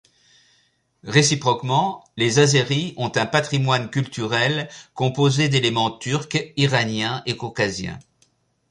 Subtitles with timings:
[1.03, 7.99] Réciproquement, les Azéris ont un patrimoine culturel composé d'éléments turcs, iraniens et caucasiens.